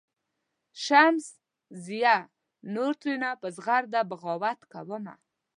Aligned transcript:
"شمسزیه 0.83 2.17
نور 2.73 2.93
ترېنه 3.01 3.31
په 3.41 3.47
زغرده 3.55 4.01
بغاوت 4.09 4.59
کومه. 4.71 5.15